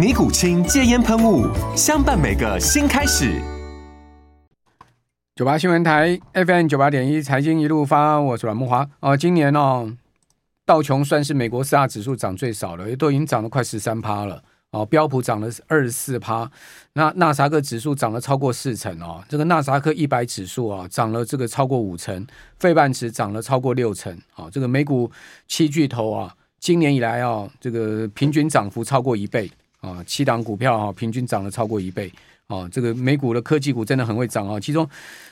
[0.00, 1.46] 尼古清戒烟喷雾，
[1.76, 3.38] 相伴每个新开始。
[5.36, 8.88] 九八新闻台 FM 九八点一，财经一路发，我是阮木华。
[9.00, 9.94] 哦，今年哦，
[10.64, 14.42] 道琼算是美国四大指数涨最少了，也都已经涨了快十三趴了。
[14.70, 16.50] 哦，标普涨了二十四趴，
[16.94, 19.22] 那纳萨克指数涨了超过四成哦。
[19.28, 22.26] 这个纳萨克一百指数啊，涨了这个超过五成，
[22.58, 24.18] 费半指涨了超过六成。
[24.36, 25.10] 哦，这个美股
[25.46, 29.50] 七巨头啊，今年以来啊，这个平均涨幅超过一倍。
[29.80, 32.12] 啊，七档股票啊，平均涨了超过一倍。
[32.46, 34.58] 啊，这个美股的科技股真的很会涨啊。
[34.58, 34.84] 其中，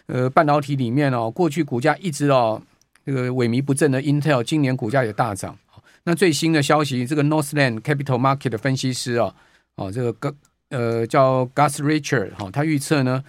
[0.07, 2.63] 呃，半导体里面哦，过去股价一直哦，
[3.05, 5.59] 这个萎靡不振的 Intel，今年股价也大涨。
[6.05, 9.35] 那最新的消息，这个 Northland Capital Market 的分析师啊，
[9.75, 10.33] 哦，这个
[10.69, 13.25] 呃叫 Gus Richard 哈，他预测呢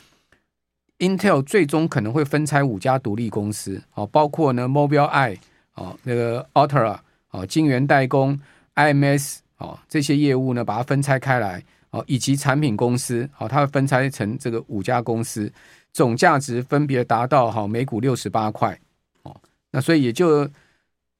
[1.00, 5.40] ，Intel 最终可能会分拆五家独立公司，哦，包括呢 Mobileye
[5.72, 8.40] 啊，那个 Altera 啊，晶圆代工
[8.76, 9.40] IMS。
[9.60, 15.52] 哦，这些业务呢，把它分拆开来，哦，以及产品公司，好，它会分拆成这个五家公司，
[15.94, 18.80] 总价值分别达到好每股六十八块，
[19.24, 19.36] 哦，
[19.72, 20.50] 那所以也就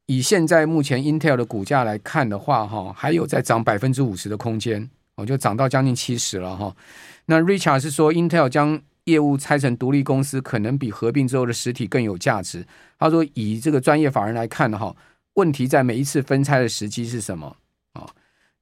[0.08, 6.76] 以现在目前 Intel 的股价来看的话，哈，还有再涨百分之五十的空间，哦，就涨到将近七十了，哈。
[7.26, 12.66] 那 Richard 是说，Intel 将业务拆成独立公司，可能比合并之后的实体更有价值。
[12.98, 14.96] 他说，以这个专业法人来看的哈，
[15.34, 17.56] 问题在每一次分拆的时机是什么？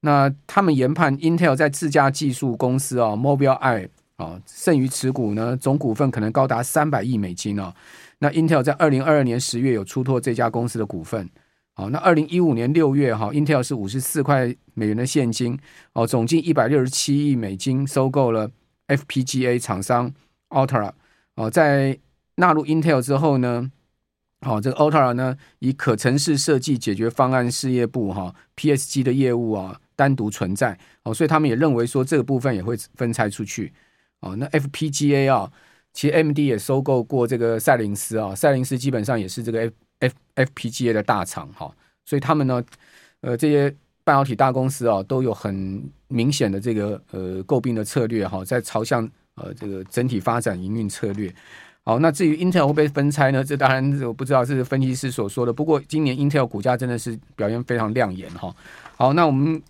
[0.01, 7.73] 那他们研判，Intel 在自家技术公司啊，Mobileye 啊，剩余持股呢，总股份可能高达三百亿美金哦。
[8.19, 11.29] 那 Intel 在二零二二年十月有出脱这家公司的股份，
[11.75, 15.57] 哦，那二零一五年六月哈，Intel 是五十四块美元的现金
[15.93, 18.49] 哦，总计一百六十七亿美金收购了
[18.87, 20.13] FPGA 厂商
[20.49, 20.91] Altera
[21.35, 21.97] 哦，在
[22.35, 23.71] 纳入 Intel 之后呢，
[24.41, 29.79] 好，这个 Altera 呢以可程式设计解决方案事业部哈 PSG 的业务啊。
[29.97, 33.73] 单独存在哦，所以他们也认为说这个部分也会分拆出去
[34.19, 34.35] 哦。
[34.35, 35.51] 那 FPGA 啊，
[35.91, 42.63] 其实 MD 也收购过这个赛灵思啊，赛灵思基本上也是这个 F F FPGA 的大厂哈，所以他们呢，
[43.21, 43.71] 呃，这些
[44.03, 49.03] 半导体大公司啊，都有很明显的这个呃购并的策略哈，在朝向
[49.33, 51.33] 呃这个整体发展营运策略。
[51.87, 53.41] 好，那至于 Intel 会不会分拆呢？
[53.41, 55.53] 这当然我不知道，这是分析师所说的。
[55.53, 58.53] 不过今年 Intel 股价真的是表现非常亮眼哈。
[58.97, 59.61] 好，那我们。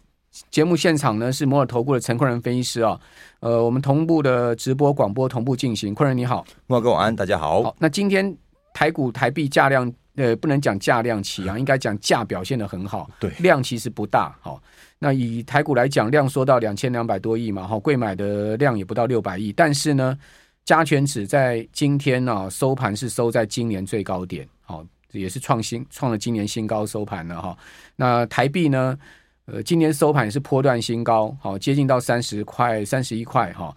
[0.52, 3.00] 节目现场呢是摩尔投顾的陈坤仁分析师啊，
[3.40, 5.96] 呃，我们同步的直播广播同步进行。
[5.96, 7.64] 坤仁你好，慕驊哥晚安，大家好。
[7.64, 8.38] 好，那今天
[8.72, 14.36] 台股台币价量呃不能讲价量齐啊，应该讲价表现的很好，对，量其实不大。
[14.40, 14.62] 好，
[15.00, 20.16] 那以台股来讲，量缩到两千两百多亿嘛，哈，贵买的量也不到六百亿，但是呢，
[20.68, 27.58] 加权指在今天呢、收盘是收在今年最高点，好，也是创新创了今年新高收盘了哈。
[27.96, 29.00] 那台币呢？
[29.46, 33.74] 呃，今年收盘也是波段新高，好，接近到三十块、三十一块哈。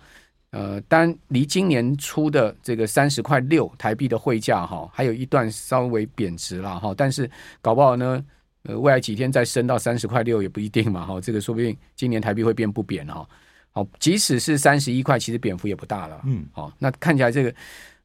[0.51, 6.93] 呃，但离今年初的这个三十块六台币的汇价哈，还有一段稍微贬值了哈。
[6.97, 7.31] 但是
[7.63, 8.25] 搞不好呢，
[8.65, 11.21] 呃，未来几天再升到三十块六也不一定嘛哈。
[11.21, 13.25] 这个说不定今年台币会变不贬哈。
[13.73, 16.21] 好，即使是三十一块，其实蝙幅也不大了。
[16.25, 17.55] 嗯，好，那看起来这个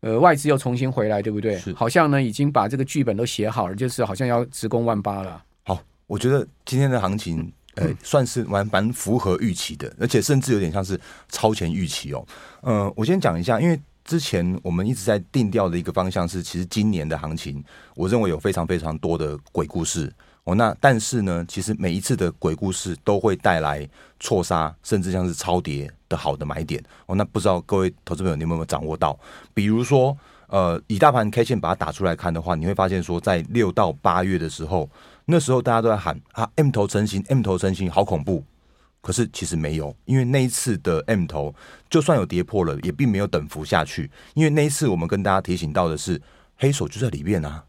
[0.01, 1.57] 呃外资又重新回来，对不对？
[1.57, 5.44] 是，好像呢已经把这个剧本都写好了，就是好像要直攻万八了。
[5.63, 12.23] 好我觉得今天的行情，呃，算是蛮蛮符合预期的，而且甚至有点像是超前预期哦。
[12.61, 17.63] 呃，我先讲一下，因为之前我们一直在定调的一个方向是，其实今年的行情，
[17.95, 20.13] 我认为有非常非常多的鬼故事
[20.45, 20.56] 哦。
[20.56, 23.88] 那但是呢，其实每一次的鬼故事都会带来
[24.19, 27.15] 错杀，甚至像是超跌的好的买点哦。
[27.15, 29.19] 那不知道各位投资朋友你有没有掌握到？
[29.53, 34.89] 比如说，呃，以大盘 K 线把它打出来看的话，你会发现说，在六到八月的时候。
[35.27, 38.44] 那时候大家都在喊啊，M 头成型，M 头成型，好恐怖！
[39.01, 41.51] 可是其实没有，因为那一次的 M 头
[41.89, 44.12] 就算有跌破了，也并没有等幅下去。
[44.36, 46.21] 因为那一次我们跟大家提醒到的是，
[46.57, 47.63] 黑手就在里面啊，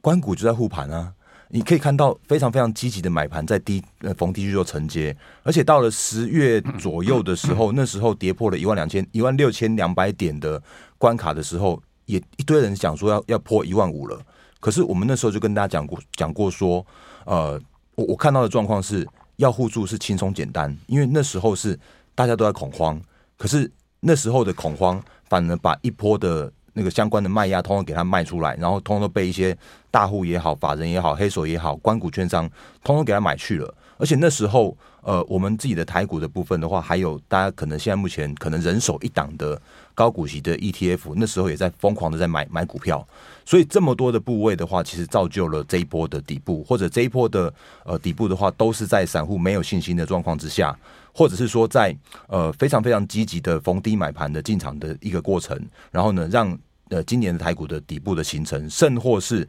[0.00, 1.12] 官股就在护盘啊。
[1.54, 10.60] 你可以看到非常非常积极的买盘在低呃逢低去做承接，而且到了十月左右的时候，那时候跌破了一万两千一万六千两百点的
[10.96, 14.18] 关卡的时候，也一堆人讲说要要破一万五了。
[14.60, 16.84] 可是我们那时候就跟大家讲过讲过说，
[17.26, 17.60] 呃，
[17.96, 19.06] 我我看到的状况是
[19.36, 21.78] 要护住是轻松简单，因为那时候是
[22.14, 22.98] 大家都在恐慌，
[23.36, 23.70] 可是
[24.00, 24.98] 那时候的恐慌
[25.28, 26.50] 反而把一波的。
[26.74, 29.56] 那个相关的卖压，通通给它卖出来，然后通通被一些
[29.90, 32.48] 大户也好、法人也好、黑手也好、关股券商，
[32.82, 33.74] 通通给它买去了。
[33.98, 39.60] 而且那时候，呃，我们自己的台股的部分的话，还有大家可能现在目前可能人手一档的
[39.94, 43.06] 高股息的 ETF，那时候也在疯狂的在买买股票。
[43.44, 47.52] 所以这么多的部位的话，其实造就了这一波的底部，或者这一波的
[47.84, 50.76] 呃底部的话，都是在散户没有信心的状况之下。
[51.14, 51.94] 或者是说在，
[52.28, 55.58] 呃非常非常积极的逢低买盘的进场的一个过程，
[55.90, 59.46] 然后呢，让呃今年的台股的底部的形成，甚或是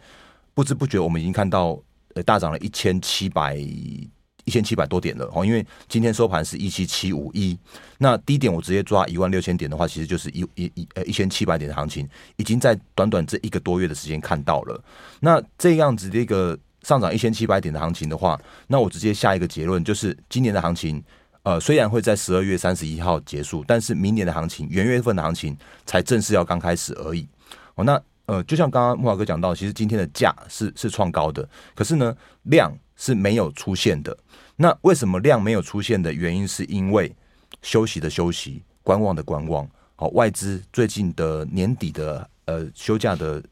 [0.54, 1.80] 不知不觉我们已经看到
[2.15, 7.57] 呃大涨了一千七百一千七百多点了哦，因为今天收盘是一七七五一，
[7.98, 12.06] 那低点我直接抓一万六千点的话，其实就是一一一呃一千七百点的行情，
[12.36, 14.83] 已经在短短这一个多月的时间看到了。
[15.21, 18.38] 那这样子的一个上涨一千七百点的行情的话，
[18.68, 21.01] 那我直接下一个结论就是今年的行情。
[21.44, 25.56] 呃，虽然会在十二月三十一号结束，但是明年的行情，元月份的行情
[25.86, 27.28] 才正式要刚开始而已。
[27.75, 34.18] 哦，那呃，就像刚刚慕驊哥讲到，其实今天的价是是创高的，可是呢，量是没有出现的。
[34.56, 37.13] 那为什么量没有出现的原因，是因为
[37.62, 39.69] 休息的休息，观望的观望。
[39.95, 43.44] 好，外资最近的年底的呃休假的。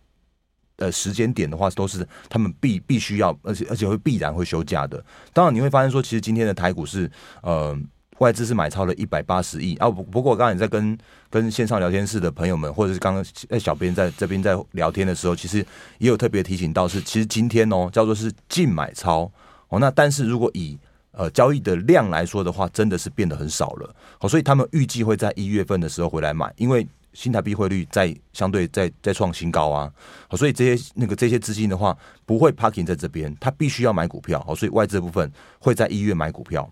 [0.82, 5.04] 呃，时间点的话都是他们必必须要，而且而且会必然会休假的。
[5.32, 7.10] 当然你会发现说，其实今天的台股是
[7.44, 7.78] 呃
[8.18, 9.88] 外资是买超了一百八十亿啊。
[9.88, 10.98] 不不过我刚才也在跟
[11.30, 15.60] 跟线上聊天室的朋友们，或者是刚刚在小编在这边在聊天的时候，其实
[16.00, 19.32] 也有特别提醒到是，其实今天哦叫做是净买超
[19.70, 19.80] 哦。
[19.80, 20.80] 那但是如果以
[21.12, 23.96] 呃交易的量来说的话，真的是变得很少了。
[24.18, 26.88] 好，所以他们预计会在一月份的时候回来买，因为。
[27.14, 29.92] 新台币汇率在相对在在创新高啊，
[30.28, 36.72] 好，所以这些那个这些资金的话不会 parking 在这边，他必须要买股票，好，所以外资的部分会在一月买股票。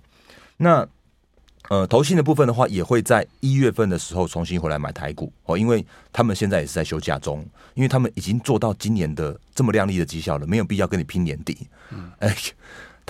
[0.57, 0.87] 那
[1.67, 7.45] 呃，投信的部分的话，也会在一月份的时候重新回来买台股哦，因为他们现在也是在休假中，
[7.75, 11.67] 因为他们已经做到今年的这么亮丽的绩效了，没有必要跟你拼年底。
[11.91, 12.35] 嗯，哎。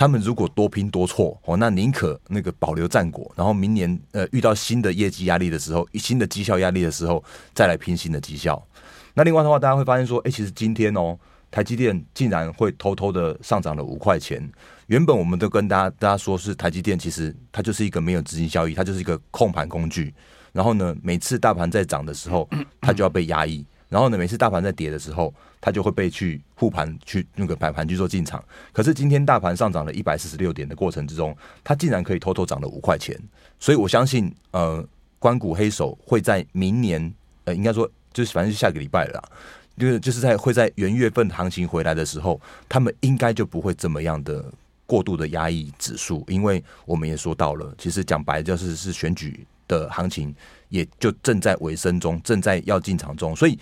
[0.00, 7.22] 他们如果多拼多错哦，那宁可那个保留战果，然后明年呃遇到新的业绩压力的时候，新的绩效压力的时候，
[7.54, 8.66] 再来拼新的绩效。
[9.12, 11.18] 那另外的话，大家会发现说，哎，其实今天哦，
[11.50, 14.50] 台积电竟然会偷偷的上涨了五块钱。
[14.86, 20.14] 原本我们都跟大家大家说是台积电，其实它就是一个没有资金效益，它就是一个控盘工具。
[20.54, 22.48] 然后呢，每次大盘在涨的时候，
[22.80, 23.66] 它就要被压抑。
[23.90, 28.42] 然后呢，每次大盘在跌的时候，它就会被去护盘，去那个摆盘去做进场。
[28.72, 33.18] 可是今天大盘上涨了一百四十六点的过程之中，它竟然可以偷偷涨了五块钱。
[33.58, 34.82] 所以我相信，呃，
[35.18, 37.12] 关谷黑手会在明年，
[37.44, 39.22] 呃，应该说就是反正是下个礼拜了啦，
[39.76, 44.44] 就是就是在会在元月份行情回来的时候，他们应该就不会这么样的
[44.86, 50.32] 过度的压抑指数，因为我们也说到了，其实讲白就是是选举的行情。
[50.70, 53.58] 也就正在尾声中，正在要进场中，所以，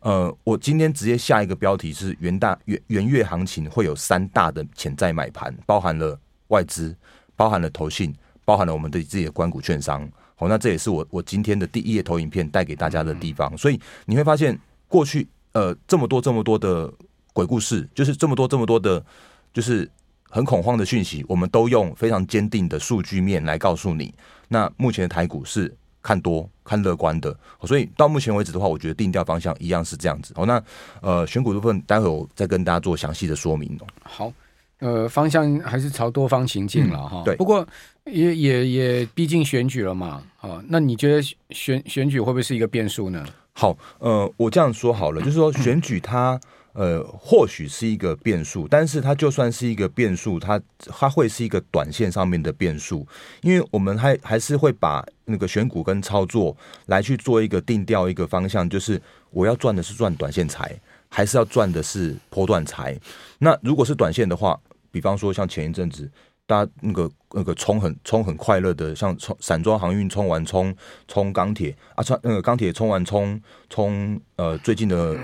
[0.00, 6.18] 呃，我今天直接下一个标题是元大元元月行情会有三大的潜在买盘，包含了
[6.48, 6.94] 外资，
[7.34, 10.08] 包含了投信，包含了我们的自己的关股券商。
[10.36, 13.56] 好，那这也是我我今天的第一页投影片带给大家的地方。
[13.58, 16.90] 所以你会发现，过去呃这么多这么多的
[17.32, 19.04] 鬼故事，就是这么多这么多的，
[19.52, 19.90] 就是
[20.28, 24.14] 很恐慌的讯息，我们都用非常坚定的数据面来告诉你。
[24.48, 25.74] 那目前的台股是。
[26.02, 30.32] 看多看乐观的，所以到目前为止的话，我觉得定调方向一样是这样子。
[30.36, 30.62] 好，那
[31.00, 33.86] 呃选股部分，待会我再跟大家做详细的说明哦。
[34.02, 34.32] 好，
[34.78, 37.22] 呃方向还是朝多方行进了哈。
[37.24, 37.66] 对，不过
[38.06, 40.22] 也也也毕竟选举了嘛。
[40.36, 43.26] 好，那你觉得选选举会不会是一个变数呢？
[43.52, 46.40] 好，呃，我这样说好了，就是说选举它。
[46.72, 53.04] 呃，或许是一个变数，但是它就算是一个变数，它它会是一个短线上面的变数，
[53.42, 62.96] 因为我们还还是会把那个选股跟操作来去做一个定调一个方向，就是我要赚的是赚短线财，还是要赚的是波段财？
[63.38, 64.56] 那如果是短线的话，
[64.92, 66.08] 比方说像前一阵子
[66.46, 70.72] 大家那个那个冲很冲很快乐的，像冲散装航运冲完冲
[71.08, 75.18] 冲钢铁啊，冲那个钢铁冲完冲冲呃最近的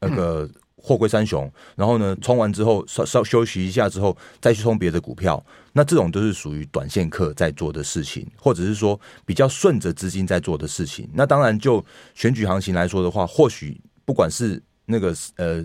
[0.00, 0.48] 那个。
[0.80, 5.44] 货归三雄，然后呢，冲完之后稍稍休息一下之后，再去冲别的股票。
[5.72, 11.08] 那这种都是属于短线客在做的事情，或者是说比较顺着资金在做的事情。
[11.12, 15.64] 那当然，就选举行情来说的话，或许不管是那个呃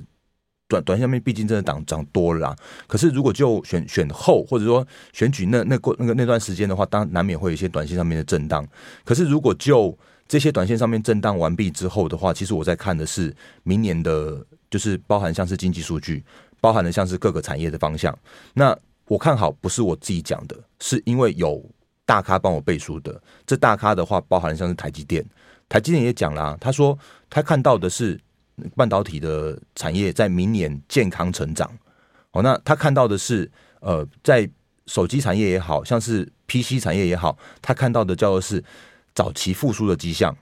[0.74, 2.56] 短短线上面，毕竟真的涨涨多了啦。
[2.88, 8.68] 可是如果就选选后，或者说选举那那过那个那段时间的话，当然难免会有一些短线上面的震荡。
[9.04, 14.46] 可是如果就这些短线上面震荡完毕之后的话，其实我在看的是明年的。
[14.74, 16.26] 就是包含像是经济数据，
[16.60, 18.18] 包含的像是各个产业的方向。
[18.56, 18.76] 那
[19.06, 21.64] 我看好不是我自己讲的，是因为有
[22.08, 23.22] 大咖帮我背书的。
[23.46, 25.24] 这大咖的话，包含像是台积电，
[25.70, 26.98] 台积电也讲了，他说
[27.30, 28.20] 他看到的是
[28.76, 31.70] 半导体的产业在明年健康成长。
[32.32, 34.50] 哦，那他看到的是呃，在
[34.88, 38.64] 手机产业也好，像是 PC 产业也好，他看到的叫做是
[39.14, 40.36] 早期复苏的迹象。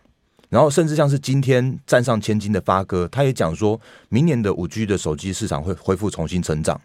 [0.50, 6.80] 然后，甚至像是今天站上千金的发哥，他也讲说，明年的五 G 的手机市场会恢复重新成长。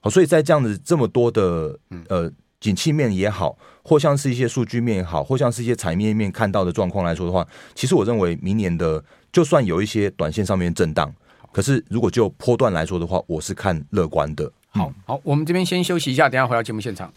[0.00, 1.76] 好，所以在这样子这么多的
[2.08, 2.30] 呃
[2.60, 7.44] 景气面也好，或像是一些数据面也好，或像是一些产业面看到的状况来说的话，
[7.74, 11.12] 其实我认为明年的就算有一些短线上面震荡，
[11.52, 14.50] 可是如果就波段来说的话，我是看乐观的。
[14.70, 17.12] 好好，我们这边先休息一下，等下回到节目现场。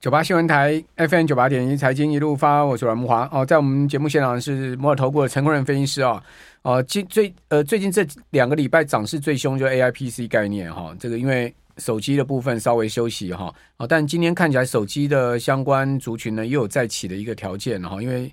[0.00, 3.28] 九八新闻台 FM 九八点一财经一路发，我是阮木华。
[3.32, 6.22] 哦，在我们节目现场是摩尔投顾的陈坤仁分析师啊，
[6.62, 18.32] 哦，近最呃最近这两个礼拜涨势最凶，就 AIPC 概念哈，这个因为手机的部分稍微休息哈，哦，但今天看起来手机的相关族群呢又有再起的一个条件哈，因为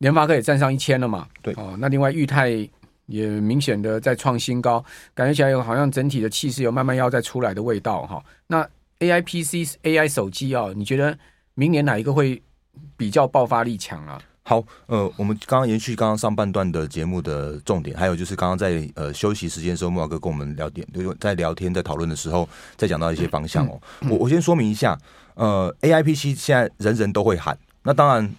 [0.00, 2.50] 联发科也站上一千了嘛，对哦，那另外裕泰
[3.06, 8.68] 也明显的在创新高，感觉起来有好像整体的气势有慢慢要再出来的味道哈，那。
[9.02, 11.18] A I P C A I 手机啊，你觉得
[11.54, 12.42] 明年哪一个会
[12.98, 14.20] 比较爆发力强啊？
[14.42, 20.86] 好，呃，我们刚刚延续刚刚上半段的节目的重点，还有就是刚刚在呃休息时间的时候，慕驊哥跟我们聊天，
[21.18, 23.80] 在聊天在讨论的时候，再讲到一些方向哦。
[24.02, 24.98] 嗯嗯、我我先说明一下，
[25.32, 28.30] 呃，A I P C 现在人人都会喊，那当然，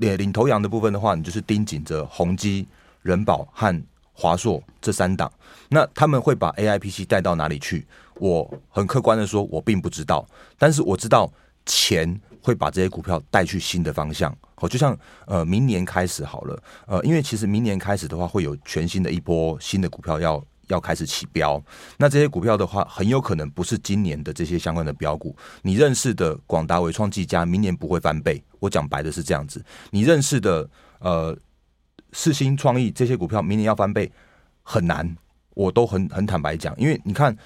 [0.00, 2.66] 领领头羊的部分的话，你就是盯紧着宏基、
[3.02, 5.30] 人保和华硕这三档，
[5.68, 7.86] 那他们会把 A I P C 带到哪里去？
[8.16, 10.26] 我很客观的说，我并不知道，
[10.58, 11.30] 但是我知道
[11.64, 14.36] 钱会把这些股票带去新的方向。
[14.56, 21.62] 好，就像呃，明年开始好了，呃，因为其实明年开始的话，会有全新的一波新的股票要要开始起标。
[21.98, 25.36] 那这些股票的话，很有可能不是今年的这些相关的标股。
[25.62, 28.42] 你认识的广达、伟创、技嘉，明年不会翻倍。
[28.58, 29.64] 我讲白的是这样子。
[29.90, 31.36] 你认识的呃，
[32.12, 34.10] 世新创意这些股票，明年要翻倍
[34.62, 35.16] 很难。
[35.54, 37.36] 我都很很坦白讲，因为你看。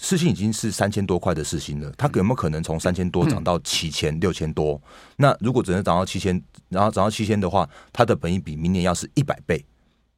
[0.00, 4.80] 世新已经是三千多块的世芯了，它有没有可能从三千多涨到七千、六千多？
[5.16, 9.62] 那如果只能涨到七千，然后涨到七千的话，它的本益比明年要是一百倍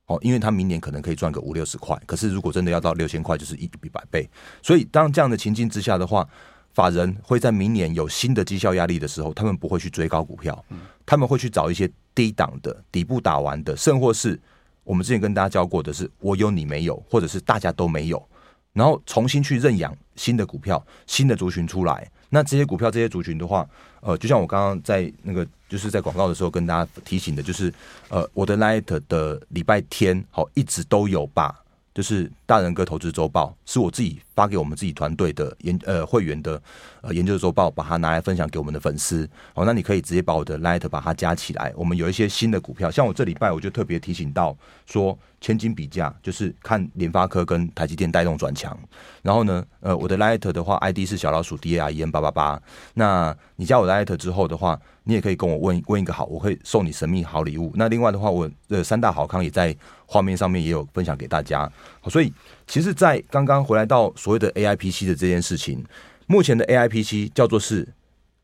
[0.07, 2.01] 哦，因为他明年可能可以赚个五六十块。
[2.07, 4.29] 可是如果真的要到六千块，就是一一百倍。
[4.63, 6.29] 所以当这样的情境之下的话，
[6.73, 10.65] 法人会在明年有新的绩效压力的时候，他们不会去追高股票，
[11.05, 14.39] 他们会去找一些低档的底部打完的，甚或是
[14.85, 18.29] 我们之前跟大家教过的是我有你没有，或者是大家都没有。
[18.77, 22.09] 然后重新去认养新的股票、新的族群出来。
[22.29, 23.67] 那这些股票、这些族群的话，
[24.01, 27.73] 呃，就像我刚刚在那个就是在广告的时候跟大家提醒的，就是
[28.11, 31.63] 呃，我的 Light 的礼拜天好一直都有吧。
[31.95, 36.63] 就是大人哥投资周报，是我自己发给我们自己团队的研呃会员的
[37.01, 39.29] 呃研究周报，把它拿来分享给我们的粉丝。
[39.55, 41.73] 哦，那你可以直接把我的 Light 把它加起来。
[41.75, 48.79] 我们有一些新的股票，像我这礼拜我就特别提醒到说，千金比价就是看联发科跟台积电带动转强。
[49.23, 52.63] 然后呢，呃，我的 Light 的话 ID 是小老鼠 D A R E N 八八八。
[52.93, 57.73] 那你加我的 Light 之后的话，你也可以跟我问问一个好，我会送你神秘好礼物。
[57.75, 59.75] 那另外的话，我的三大好康也在
[60.05, 61.71] 画面上面也有分享给大家。
[62.01, 62.33] 好所以，
[62.67, 65.85] 其实，在刚刚回来到所谓的 AIPC 的这件事情，
[66.27, 67.87] 目前的 AIPC 叫做是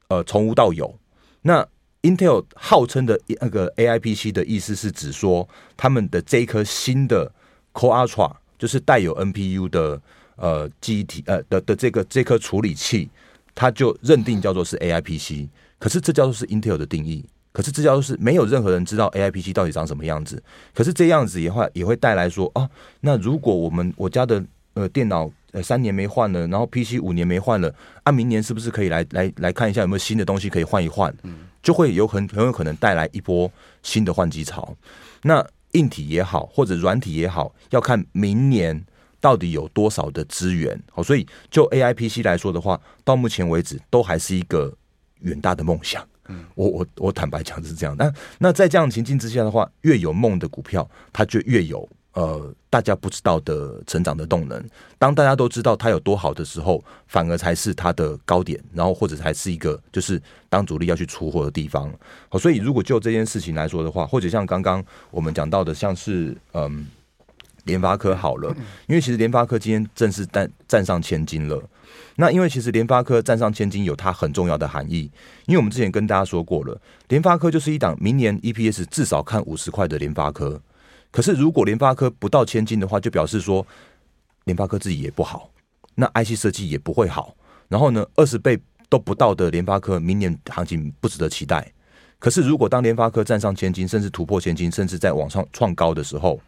[0.09, 0.97] 呃从无到有。
[1.43, 1.67] 那
[2.03, 7.33] Intel 号称的那个 AIPC 的意思是指说，他们的这一颗新的
[7.73, 10.01] Core Ultra 就是带有 NPU 的
[10.37, 13.11] 呃记忆体呃的的这个这颗处理器，
[13.55, 15.49] 它就认定叫做是 AIPC。
[15.79, 20.43] 可是这叫做是 Intel 的定义，可是这叫做是没有任何人知道 AIPC 到底长什么样子。
[20.75, 22.69] 可是这样子也会也会带来说啊，
[23.01, 24.43] 那如果我们我家的
[24.75, 31.15] 呃电脑呃三年没换了，然后 PC 五年没换了，啊，明年是不是可以来来来看一下有没有新的东西可以换一换？
[31.63, 33.51] 就会有很很有可能带来一波
[33.83, 34.75] 新的换机潮。
[35.23, 38.85] 那硬体也好，或者软体也好，要看明年
[39.21, 40.83] 到底有多少的资源。
[40.91, 44.75] 好，所以就 AIPC 来说的话，到目前为止都还是一个。
[45.23, 46.05] 远大的梦想，
[46.55, 47.97] 我我我坦白讲是这样。
[47.99, 54.63] 那那在这样情境之下的话，越有梦的股票，它就越有呃大家不知道的成长的动能。
[54.99, 61.93] 当大家都知道它有多好的时候，反而才是它的高点，然后或者才是一个就是当主力要去出货的地方。
[62.29, 66.87] 好，所以如果就这件事情来说的话，或者像刚刚我们讲到的，像是嗯
[67.65, 68.55] 联发科好了，
[68.87, 71.63] 因为其实联发科今天正式站站上千金了。
[72.17, 75.11] 那因为其实联发科站上千金有它很重要的含义，
[75.47, 76.79] 因为我们之前跟大家说过了，
[77.09, 80.61] 联发科就是一档明年 EPS 至少看五十块的联发科。
[81.11, 83.67] 可是如果联发科不到千金的话，就表示说
[84.45, 85.51] 联发科自己也不好，
[85.95, 87.35] 那 IC 设计也不会好。
[87.69, 91.71] 然后呢，二十倍都不到的联发科，明年行情不值得期待。
[92.19, 96.41] 可是如果当联发科站上千金，甚至突破千金，甚至在往上创高的时候，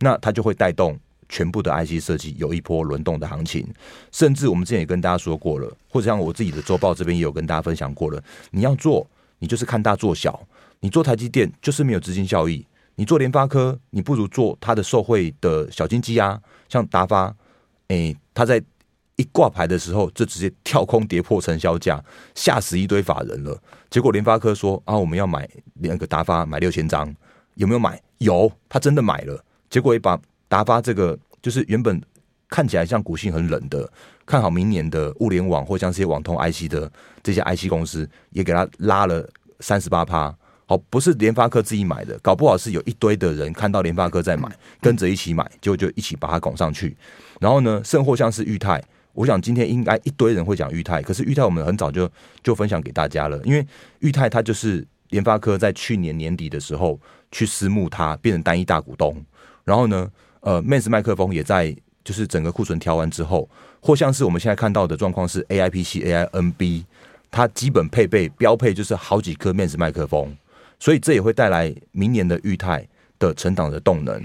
[0.00, 0.98] 那它就会带动。
[1.32, 3.64] 全部的 IC 设计有一波轮动的行情，
[4.10, 8.20] 甚至我们之前也跟大家说过了，或者像我自己的周报这边也有跟大家分享过了。
[8.50, 10.44] 你要做，你就是看大做小。
[10.80, 12.66] 你做台积电就是没有资金效益，
[12.96, 16.36] 你做联发科，你不如做它的受惠的小金鸡啊，
[16.68, 17.26] 像达发，
[17.86, 18.60] 哎、欸，他在
[19.14, 22.02] 一挂牌的时候就直接跳空跌破成销价，
[22.34, 23.56] 吓死一堆法人了。
[23.88, 27.14] 结果联发科说啊，我们要买两个达发，买六千张，
[27.54, 28.02] 有没有买？
[28.18, 29.44] 有，他真的买了。
[29.70, 30.20] 结果也把。
[30.50, 32.02] 达发这个就是原本
[32.48, 33.88] 看起来像股性很冷的，
[34.26, 36.90] 看好明年的物联网或像这些网通 IC 的
[37.22, 39.24] 这些 IC 公司，也给他拉了
[39.60, 40.36] 三十八趴。
[40.66, 44.50] 好，不是联发科自己买的，搞不好是有一堆的人看到联发科在买，
[44.80, 46.96] 跟着一起买，结果就一起把它拱上去。
[47.38, 52.10] 然后呢，甚或像是裕泰，我想今天应该一堆人会讲裕泰，可是裕泰我们很早就
[52.42, 53.64] 就分享给大家了，因为
[54.00, 56.98] 裕泰它就是联发科在去年年底的时候
[57.30, 59.24] 去私募它，变成单一大股东，
[59.64, 60.10] 然后呢。
[60.42, 61.70] 呃，MEMS 麦克风也在，
[62.02, 63.46] 就是整个库存调完之后，
[63.78, 66.84] 或像是我们现在看到的状况是 AIPC、AINB，
[67.30, 70.34] 它基本配备标配就是好几颗 MEMS 麦克风，
[70.78, 72.88] 所以这也会带来明年的裕泰
[73.18, 74.18] 的成长的动能。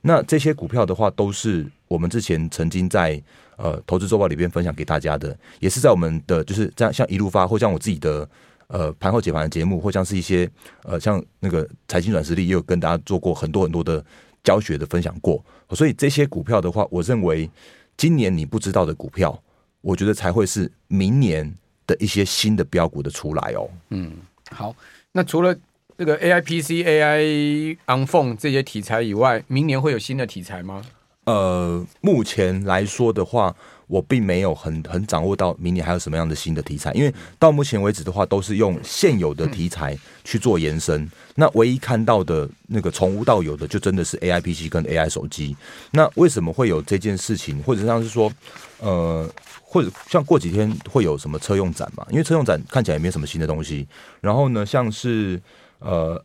[0.00, 3.22] 那这些股票的话，都是我们之前曾经在
[3.54, 8.28] 呃投资周报里边分享给大家的，也是在我们的就是这样像一路发，或像我自己的
[8.66, 10.50] 呃盘后解盘的节目，或像是一些
[10.82, 14.04] 呃像那个财经软实力，也有跟大家做过很多很多的。
[14.42, 17.48] 教学的分享过，所以这些股票的话，我认为
[17.96, 19.42] 今年你不知道的股票，
[19.80, 21.54] 我觉得才会是明年
[21.86, 23.68] 的一些新的标股的出来哦。
[23.90, 24.12] 嗯，
[24.50, 24.74] 好，
[25.12, 25.54] 那除了
[25.98, 30.82] 这个 A I P C A I on phone 这些题材以外，明年会有新的题材吗？
[31.24, 33.54] 呃，目前来说的话。
[33.90, 41.10] 我并没有很很掌握到明年还有什么样的新的题材，因为到目前为止的话，都是用现有的题材去做延伸。
[41.34, 45.56] 那唯一看到的那个从无到有的，就真的是 AI PC 跟 AI 手机。
[45.90, 47.60] 那为什么会有这件事情？
[47.64, 48.32] 或者像是说，
[48.78, 49.28] 呃，
[49.60, 52.06] 或者像过几天会有什么车用展嘛？
[52.10, 53.88] 因为车用展看起来也没有什么新的东西。
[54.20, 55.42] 然后呢，像是
[55.80, 56.24] 呃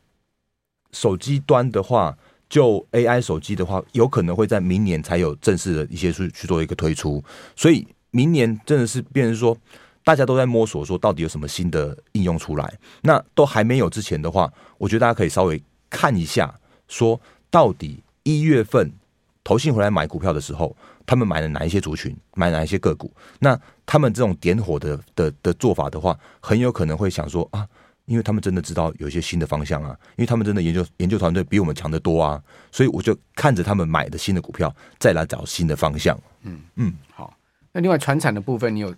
[0.91, 2.15] 手机端的话。
[2.47, 7.23] 就 AI 手机的话，有可能会在明年才有正式的一些去去做一个推出，
[7.55, 9.57] 所以明年真的是变成说，
[10.03, 12.79] 大家都在摸索，说到底有什么新的应用出来。
[13.01, 16.53] 那都还没有之前的话，我觉得大家可以稍微看一下，
[16.87, 18.91] 说到底一月份
[19.43, 23.11] 投信回来买股票的时候，他们买了哪一些族群，买哪一些个股？
[23.39, 27.67] 那他们这种点火的的的做法的话，很有可能会想说啊。
[28.05, 32.41] 因为他们真的知道有一些新的方向啊，因为他们真的研究研究团队比我们强得多啊，
[32.71, 36.19] 所以我就看着他们买的新的股票，再来找新的方向。
[36.43, 37.35] 嗯嗯，好。
[37.71, 38.93] 那另外船产的部分，你有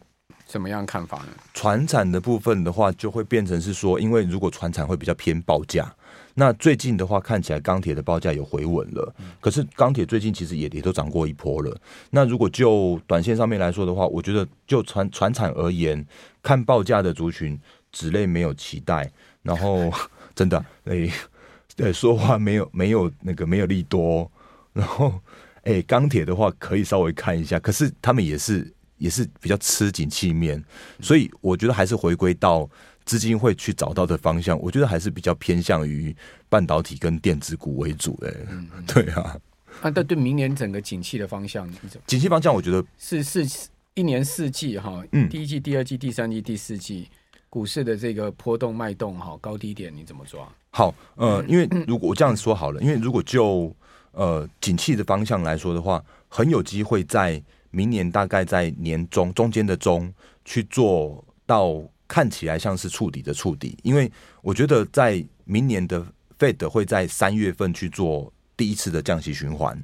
[0.48, 1.28] 什么样看法呢？
[1.54, 5.92] 船产的部分的话，就会变成是说，因为如果船产会比较偏报价，
[6.40, 11.76] 那最近的话看起来钢铁的报价有回稳了，可是钢铁最近其实也也都涨过一波了。
[12.12, 16.06] 那如果就短线上面来说的话，我觉得就船船产而言，
[16.44, 17.60] 看报价的族群。
[17.90, 19.10] 纸类没有期待，
[19.42, 19.92] 然后
[20.36, 21.10] 真的，哎，
[21.76, 24.30] 对，说话没有没有那个没有利多，
[24.74, 25.20] 然后
[25.64, 30.64] 哎，钢铁的话可以稍微看一下，可是他们也是也是比较吃景气面，
[31.00, 32.70] 所以我觉得还是回归到
[33.08, 36.16] 资金会去找到的方向，我觉得还是比较偏向于
[36.48, 39.36] 半导体跟电子股为主的，嗯，对啊，
[39.82, 41.68] 啊，对对，明年整个景气的方向，
[42.06, 43.48] 景气方向，我觉得是是
[43.96, 47.10] 一年四季哈，嗯，第一季、第二季、第三季、第四季。
[47.50, 50.48] 股市的这个波动脉动哈，高低点你怎么抓？
[50.70, 53.74] 好，呃，因为如果我这样说好了，因为如果就
[54.12, 57.42] 呃景气的方向来说的话，很有机会在
[57.72, 66.06] 明年大概在年中中间的中去做到看起来像是触底的触底，因为我觉得在明年的
[66.40, 69.78] Fed 会在三月份去做第一次的降息循环，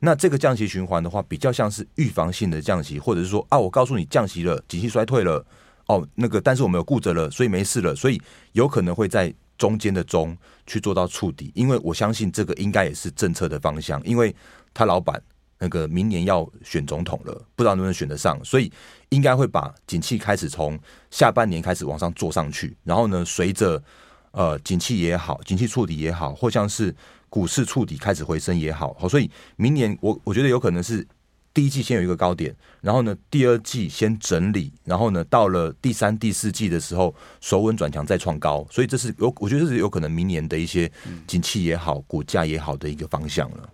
[0.00, 5.44] 那这个降息循环的话，比较像是预防性的降息，或者是说啊，我告诉你降息了，景气衰退了。
[5.86, 8.20] 哦，那个，但是我们有顾着了，所以没事了，所以
[8.52, 14.34] 有可能会在中间的中去做到触底，因为我相信这个应该也是政策的方向，因为
[14.72, 15.20] 他老板
[15.62, 18.68] 那个明年要选总统了，不知道能不能选得上，所以
[19.10, 20.76] 应该会把景气开始从
[21.08, 23.80] 下半年开始往上做上去，然后呢，随着
[24.32, 26.92] 呃景气也好，景气触底也好，或像是
[27.28, 31.06] 股市触底开始回升也好，好，所以明年我我觉得有可能是。
[31.54, 40.90] 第一季先有一个高点，然后呢，第二季先整理，然后呢，到了第三、第四季的时候，首稳转强再创高，所以这是有，我觉得这是有可能明年的一些
[41.26, 43.68] 景气也好、股价也好的一个方向了。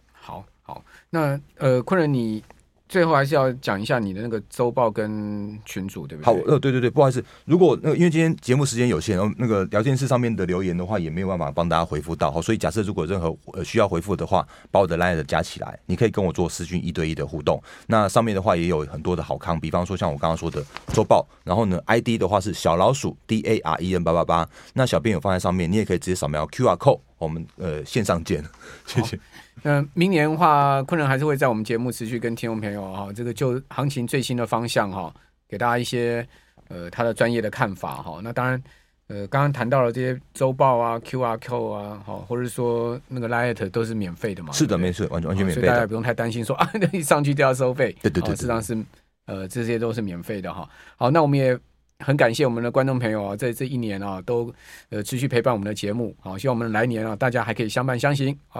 [1.11, 2.43] 那呃，昆仁你。
[2.89, 6.27] 最后还是要讲一下你的那个周报跟群组，对不对？
[6.27, 17.63] 好，呃，对对对，不好意思，如果那个因为今天节目时间有限，然后那个聊天室上面的留言的话，也没有办法帮大家回复到，好，所以假设如果任何呃需要回复的话，把我的 LINE 加起来，你可以跟我做私讯一对一的互动。
[17.89, 28.43] 那上面的话也有很多的好康，比方说像我刚刚说的周报，然后呢，ID 的话是小老鼠 D A R E N 八八八，那小编有放在上面，你也可以直接扫描 QR code，我们呃线上见，
[28.87, 29.19] 谢谢。
[29.63, 35.13] 那、呃，明年的话，昆仁还是会在我们节目持续跟听众朋友哈，这个就行情最新的方向哈，
[35.49, 36.27] 给大家一些
[36.69, 38.21] 呃他的专业的看法哈。
[38.23, 38.63] 那当然，
[39.09, 44.53] 呃，刚刚谈到了这些周报啊、QR code 啊，哈，或者说那个 Light 都是免费的嘛。
[44.53, 47.97] 是的，没错，完全完全免费，所以大家也不用太担心说 啊，一上去就要收费。
[48.01, 48.79] 对对对，对，实际上是
[49.27, 50.69] 呃这些都是免费的哈。
[50.97, 51.59] 好，那我们也。
[52.05, 54.55] 很感谢我们的观众朋友啊，在这一年啊，都
[54.89, 56.15] 呃持续陪伴我们的节目。
[56.21, 58.39] 好，希望我们来年啊，大家还可以相伴相行。